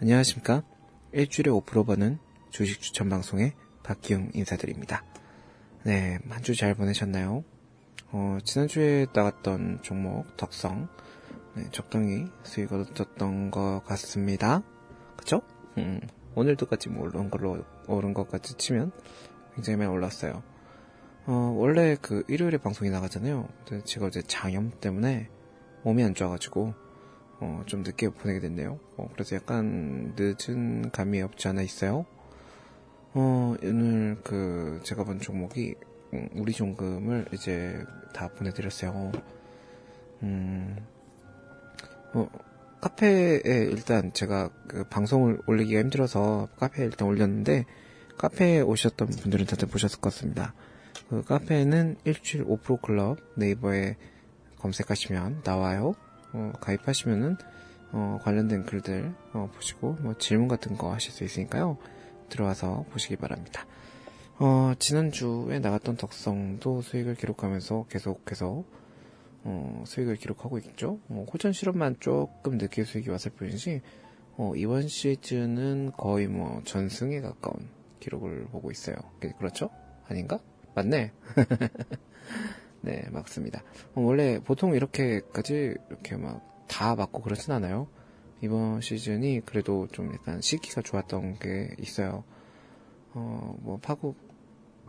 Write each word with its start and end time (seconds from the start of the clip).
안녕하십니까. 0.00 0.62
일주일에 1.12 1.50
5% 1.50 1.86
버는 1.86 2.18
주식 2.50 2.80
추천 2.80 3.08
방송의 3.08 3.52
박기용 3.82 4.30
인사드립니다. 4.34 5.04
네, 5.84 6.18
한 6.28 6.42
주 6.42 6.54
잘 6.54 6.74
보내셨나요? 6.74 7.44
어, 8.12 8.38
지난주에 8.44 9.06
나갔던 9.12 9.80
종목, 9.82 10.36
덕성, 10.36 10.88
네, 11.54 11.64
적당히 11.70 12.26
수익을 12.44 12.80
얻었던 12.80 13.50
것 13.50 13.82
같습니다. 13.84 14.62
그쵸? 15.16 15.42
음, 15.78 16.00
오늘도 16.34 16.66
같이 16.66 16.88
뭐 16.88 17.06
오른 17.06 17.30
걸로, 17.30 17.62
오른 17.86 18.14
것 18.14 18.28
같이 18.28 18.54
치면 18.54 18.92
굉장히 19.54 19.76
많이 19.76 19.90
올랐어요. 19.90 20.42
어, 21.26 21.54
원래 21.56 21.96
그 22.00 22.24
일요일에 22.28 22.58
방송이 22.58 22.90
나가잖아요. 22.90 23.48
근데 23.68 23.84
제가 23.84 24.06
어제 24.06 24.22
장염 24.22 24.72
때문에 24.80 25.28
몸이 25.84 26.02
안 26.02 26.14
좋아가지고, 26.14 26.74
어, 27.40 27.62
좀 27.66 27.82
늦게 27.82 28.10
보내게 28.10 28.40
됐네요. 28.40 28.78
어, 28.96 29.08
그래서 29.12 29.36
약간 29.36 30.14
늦은 30.16 30.90
감이 30.90 31.22
없지 31.22 31.48
않아 31.48 31.62
있어요. 31.62 32.04
어, 33.14 33.56
오늘 33.62 34.18
그, 34.22 34.80
제가 34.84 35.04
본 35.04 35.20
종목이, 35.20 35.74
음, 36.12 36.28
우리 36.34 36.52
종금을 36.52 37.26
이제 37.32 37.82
다 38.12 38.28
보내드렸어요. 38.28 39.10
음, 40.22 40.76
어, 42.12 42.28
카페에 42.80 43.40
일단 43.44 44.12
제가 44.12 44.50
그 44.68 44.84
방송을 44.84 45.40
올리기가 45.46 45.80
힘들어서 45.80 46.48
카페에 46.58 46.84
일단 46.84 47.08
올렸는데, 47.08 47.64
카페에 48.18 48.60
오셨던 48.60 49.08
분들은 49.08 49.46
다들 49.46 49.66
보셨을 49.68 50.00
것 50.00 50.12
같습니다. 50.12 50.54
그 51.08 51.24
카페에는 51.24 51.96
일주일 52.04 52.44
5% 52.44 52.82
클럽 52.82 53.18
네이버에 53.34 53.96
검색하시면 54.58 55.40
나와요. 55.42 55.94
어, 56.32 56.52
가입하시면은 56.60 57.36
어, 57.92 58.18
관련된 58.22 58.64
글들 58.64 59.12
어, 59.32 59.50
보시고 59.54 59.98
뭐 60.00 60.16
질문 60.16 60.48
같은 60.48 60.76
거 60.76 60.92
하실 60.92 61.12
수 61.12 61.24
있으니까요. 61.24 61.76
들어와서 62.28 62.84
보시기 62.90 63.16
바랍니다. 63.16 63.66
어, 64.38 64.72
지난주에 64.78 65.58
나갔던 65.58 65.96
덕성도 65.96 66.82
수익을 66.82 67.14
기록하면서 67.14 67.86
계속해서 67.90 68.64
어, 69.42 69.84
수익을 69.86 70.16
기록하고 70.16 70.58
있죠. 70.58 70.98
어, 71.08 71.26
호전 71.32 71.52
실험만 71.52 71.96
조금 72.00 72.56
늦게 72.56 72.84
수익이 72.84 73.10
왔을 73.10 73.32
뿐이지 73.32 73.82
어, 74.36 74.52
이번 74.56 74.88
시즌은 74.88 75.92
거의 75.96 76.26
뭐 76.28 76.62
전승에 76.64 77.20
가까운 77.20 77.68
기록을 78.00 78.46
보고 78.46 78.70
있어요. 78.70 78.96
그렇죠? 79.38 79.68
아닌가? 80.08 80.38
맞네. 80.74 81.12
네, 82.82 83.04
맞습니다. 83.10 83.62
어, 83.94 84.00
원래 84.00 84.40
보통 84.40 84.74
이렇게까지 84.74 85.74
이렇게 85.90 86.16
막 86.16 86.50
다 86.70 86.94
맞고 86.94 87.20
그렇진 87.20 87.52
않아요. 87.52 87.88
이번 88.40 88.80
시즌이 88.80 89.42
그래도 89.44 89.88
좀 89.88 90.14
약간 90.14 90.40
시기가 90.40 90.80
좋았던 90.80 91.40
게 91.40 91.74
있어요. 91.78 92.24
어, 93.12 93.56
뭐 93.60 93.78
파국 93.82 94.16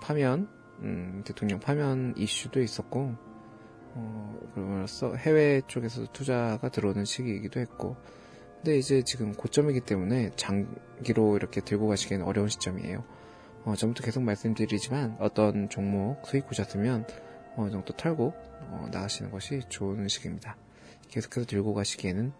파면, 0.00 0.48
음, 0.80 1.22
대통령 1.24 1.58
파면 1.58 2.14
이슈도 2.16 2.60
있었고, 2.60 3.14
어, 3.94 4.40
그러면서 4.54 5.14
해외 5.16 5.62
쪽에서 5.66 6.06
투자가 6.12 6.68
들어오는 6.68 7.04
시기이기도 7.04 7.58
했고, 7.60 7.96
근데 8.56 8.76
이제 8.76 9.02
지금 9.02 9.32
고점이기 9.32 9.80
때문에 9.80 10.30
장기로 10.36 11.36
이렇게 11.36 11.62
들고 11.62 11.88
가시기에는 11.88 12.26
어려운 12.26 12.48
시점이에요. 12.48 13.02
어, 13.64 13.74
전부터 13.74 14.04
계속 14.04 14.22
말씀드리지만 14.22 15.16
어떤 15.18 15.68
종목 15.70 16.24
수익 16.26 16.46
보셨으면 16.46 17.06
어느 17.60 17.70
정도 17.70 17.94
털고 17.94 18.32
어, 18.70 18.88
나가시는 18.90 19.30
것이 19.30 19.60
좋은 19.68 20.08
시기입니다. 20.08 20.56
계속해서 21.08 21.46
들고 21.46 21.74
가시기에는 21.74 22.32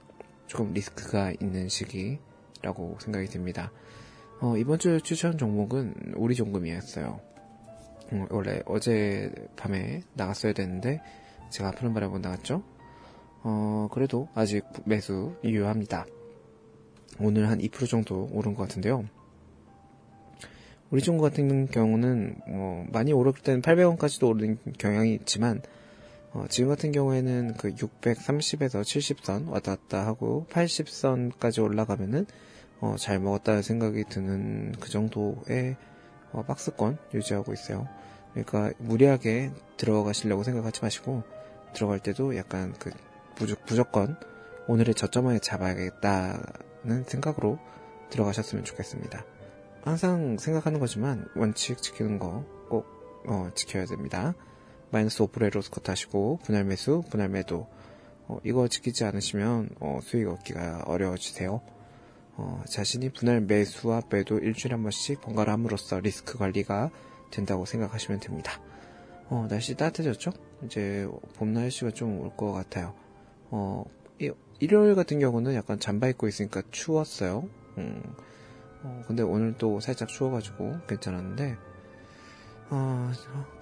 조금 0.46 0.72
리스크가 0.72 1.32
있는 1.40 1.68
시기라고 1.68 2.98
생각이 3.00 3.26
듭니다. 3.26 3.72
어, 4.40 4.56
이번 4.56 4.78
주 4.78 5.00
추천 5.00 5.36
종목은 5.38 6.14
우리 6.16 6.34
종금이었어요. 6.34 7.20
음, 8.12 8.26
원래 8.30 8.62
어제 8.66 9.32
밤에 9.56 10.02
나갔어야 10.14 10.52
되는데 10.52 11.00
제가 11.50 11.72
푸른 11.72 11.94
바람에 11.94 12.12
못 12.12 12.20
나갔죠. 12.20 12.62
어, 13.42 13.88
그래도 13.92 14.28
아직 14.34 14.64
매수 14.84 15.34
유효합니다. 15.44 16.06
오늘 17.18 17.48
한 17.48 17.58
2% 17.58 17.88
정도 17.88 18.28
오른 18.32 18.54
것 18.54 18.62
같은데요. 18.62 19.04
우리 20.90 21.00
중국 21.02 21.22
같은 21.22 21.68
경우는 21.68 22.36
어, 22.48 22.84
많이 22.90 23.12
오를 23.12 23.32
때는 23.32 23.62
800원까지도 23.62 24.28
오르는 24.28 24.58
경향이 24.76 25.14
있지만 25.14 25.62
어, 26.32 26.46
지금 26.48 26.68
같은 26.68 26.90
경우에는 26.90 27.54
그 27.56 27.74
630에서 27.74 28.82
70선 28.82 29.48
왔다 29.48 29.76
갔다 29.76 30.04
하고 30.04 30.46
80선까지 30.50 31.62
올라가면은 31.62 32.26
어, 32.80 32.96
잘 32.98 33.20
먹었다는 33.20 33.62
생각이 33.62 34.04
드는 34.08 34.72
그 34.80 34.90
정도의 34.90 35.76
어, 36.32 36.42
박스권 36.42 36.98
유지하고 37.14 37.52
있어요. 37.52 37.86
그러니까 38.32 38.72
무리하게 38.78 39.50
들어가시려고 39.76 40.42
생각하지 40.42 40.80
마시고 40.82 41.22
들어갈 41.72 42.00
때도 42.00 42.36
약간 42.36 42.74
그 42.78 42.90
무조, 43.38 43.54
무조건 43.68 44.16
오늘의 44.66 44.94
저점을 44.94 45.38
잡아야겠다는 45.38 47.04
생각으로 47.06 47.58
들어가셨으면 48.10 48.64
좋겠습니다. 48.64 49.24
항상 49.82 50.36
생각하는 50.38 50.78
거지만 50.80 51.26
원칙 51.36 51.80
지키는 51.82 52.18
거꼭 52.18 52.86
어, 53.26 53.50
지켜야 53.54 53.84
됩니다. 53.86 54.34
마이너스 54.90 55.24
5%의 55.24 55.50
로스컷 55.50 55.88
하시고 55.88 56.40
분할 56.44 56.64
매수, 56.64 57.02
분할 57.10 57.28
매도 57.28 57.68
어, 58.26 58.38
이거 58.44 58.68
지키지 58.68 59.04
않으시면 59.04 59.70
어, 59.80 60.00
수익 60.02 60.28
얻기가 60.28 60.84
어려워지세요. 60.86 61.60
어, 62.36 62.62
자신이 62.68 63.10
분할 63.10 63.40
매수와 63.40 64.02
매도 64.10 64.38
일주일에 64.38 64.74
한 64.74 64.82
번씩 64.82 65.20
번갈아 65.20 65.52
함으로써 65.52 66.00
리스크 66.00 66.38
관리가 66.38 66.90
된다고 67.30 67.64
생각하시면 67.66 68.20
됩니다. 68.20 68.60
어, 69.28 69.46
날씨 69.48 69.76
따뜻해졌죠? 69.76 70.32
이제 70.64 71.08
봄 71.34 71.52
날씨가 71.52 71.92
좀 71.92 72.20
올 72.20 72.36
것 72.36 72.52
같아요. 72.52 72.94
어, 73.50 73.84
일요일 74.60 74.94
같은 74.94 75.18
경우는 75.20 75.54
약간 75.54 75.78
잠바 75.80 76.08
입고 76.08 76.28
있으니까 76.28 76.62
추웠어요. 76.70 77.48
음, 77.78 78.02
어, 78.82 79.02
근데 79.06 79.22
오늘 79.22 79.54
또 79.58 79.80
살짝 79.80 80.08
추워가지고 80.08 80.86
괜찮았는데, 80.86 81.56
어, 82.70 83.10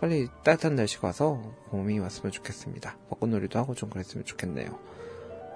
빨리 0.00 0.28
따뜻한 0.44 0.74
날씨가 0.74 1.08
와서 1.08 1.40
봄이 1.70 1.98
왔으면 1.98 2.30
좋겠습니다. 2.30 2.96
벚꽃놀이도 3.08 3.58
하고 3.58 3.74
좀 3.74 3.90
그랬으면 3.90 4.24
좋겠네요. 4.24 4.78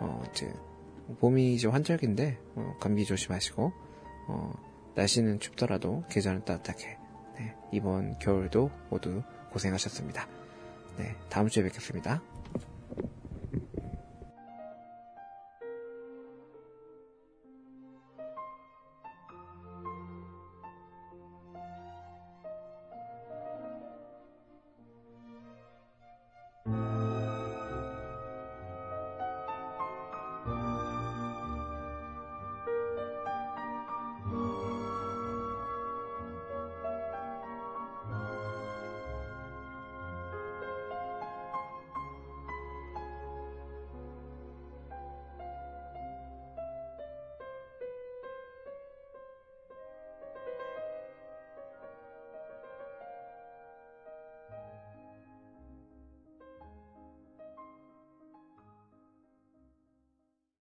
어, 0.00 0.22
이제, 0.30 0.52
봄이 1.20 1.54
이제 1.54 1.68
환절기인데, 1.68 2.38
어, 2.56 2.76
감기 2.80 3.04
조심하시고, 3.04 3.72
어, 4.28 4.52
날씨는 4.94 5.40
춥더라도 5.40 6.04
계절은 6.08 6.44
따뜻하게, 6.44 6.98
네, 7.38 7.56
이번 7.72 8.18
겨울도 8.18 8.70
모두 8.90 9.22
고생하셨습니다. 9.50 10.26
네, 10.98 11.16
다음 11.28 11.48
주에 11.48 11.62
뵙겠습니다. 11.62 12.22